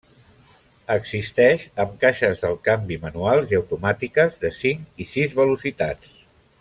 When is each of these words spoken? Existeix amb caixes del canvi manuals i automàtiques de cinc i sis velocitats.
Existeix 0.93 1.65
amb 1.83 1.93
caixes 2.05 2.41
del 2.45 2.57
canvi 2.69 2.97
manuals 3.03 3.53
i 3.55 3.59
automàtiques 3.61 4.41
de 4.47 4.53
cinc 4.63 5.05
i 5.07 5.09
sis 5.13 5.37
velocitats. 5.43 6.17